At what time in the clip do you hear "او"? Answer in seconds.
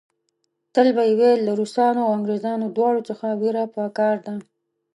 2.05-2.11